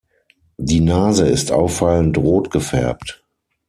Die 0.57 0.79
Nase 0.79 1.27
ist 1.27 1.51
auffallend 1.51 2.17
rot 2.17 2.49
gefärbt. 2.49 3.23